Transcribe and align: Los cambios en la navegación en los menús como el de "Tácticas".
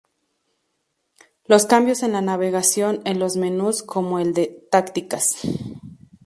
Los 1.45 1.67
cambios 1.67 2.01
en 2.01 2.13
la 2.13 2.21
navegación 2.21 3.01
en 3.05 3.19
los 3.19 3.37
menús 3.37 3.83
como 3.83 4.17
el 4.17 4.33
de 4.33 4.65
"Tácticas". 4.71 5.43